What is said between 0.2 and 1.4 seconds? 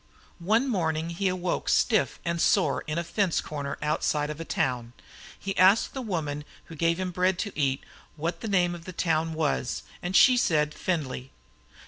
One morning he